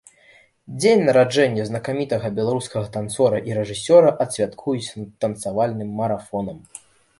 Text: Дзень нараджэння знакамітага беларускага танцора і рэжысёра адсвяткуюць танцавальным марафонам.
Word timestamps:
Дзень 0.79 1.03
нараджэння 1.09 1.65
знакамітага 1.69 2.31
беларускага 2.39 2.89
танцора 2.97 3.43
і 3.51 3.59
рэжысёра 3.59 4.09
адсвяткуюць 4.27 4.95
танцавальным 5.27 5.89
марафонам. 6.03 6.57